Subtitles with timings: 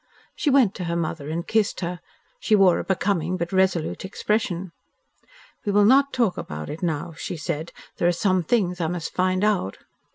[0.35, 1.99] She went to her mother and kissed her.
[2.39, 4.71] She wore a becoming but resolute expression.
[5.63, 7.71] "We will not talk about it now," she said.
[7.97, 9.77] "There are some things I must find out."